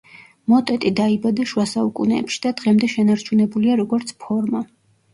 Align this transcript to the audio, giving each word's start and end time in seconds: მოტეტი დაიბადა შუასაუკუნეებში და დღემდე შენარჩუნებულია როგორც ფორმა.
მოტეტი 0.53 0.91
დაიბადა 0.99 1.45
შუასაუკუნეებში 1.51 2.41
და 2.49 2.55
დღემდე 2.65 2.93
შენარჩუნებულია 2.97 3.81
როგორც 3.87 4.19
ფორმა. 4.27 4.69